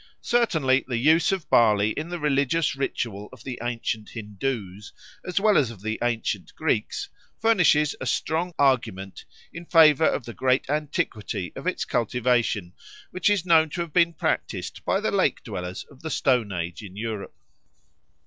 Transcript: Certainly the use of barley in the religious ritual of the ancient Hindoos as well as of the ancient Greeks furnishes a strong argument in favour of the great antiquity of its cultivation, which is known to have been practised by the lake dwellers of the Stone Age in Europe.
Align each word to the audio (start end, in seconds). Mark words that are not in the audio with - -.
Certainly 0.23 0.85
the 0.87 0.97
use 0.97 1.31
of 1.31 1.47
barley 1.47 1.91
in 1.91 2.09
the 2.09 2.17
religious 2.17 2.75
ritual 2.75 3.29
of 3.31 3.43
the 3.43 3.59
ancient 3.61 4.09
Hindoos 4.15 4.93
as 5.23 5.39
well 5.39 5.59
as 5.59 5.69
of 5.69 5.81
the 5.83 5.99
ancient 6.01 6.55
Greeks 6.55 7.09
furnishes 7.39 7.95
a 8.01 8.07
strong 8.07 8.51
argument 8.57 9.25
in 9.53 9.63
favour 9.63 10.07
of 10.07 10.25
the 10.25 10.33
great 10.33 10.67
antiquity 10.71 11.53
of 11.55 11.67
its 11.67 11.85
cultivation, 11.85 12.73
which 13.11 13.29
is 13.29 13.45
known 13.45 13.69
to 13.69 13.81
have 13.81 13.93
been 13.93 14.15
practised 14.15 14.83
by 14.85 14.99
the 15.01 15.11
lake 15.11 15.43
dwellers 15.43 15.83
of 15.91 16.01
the 16.01 16.09
Stone 16.09 16.51
Age 16.51 16.81
in 16.81 16.95
Europe. 16.95 17.35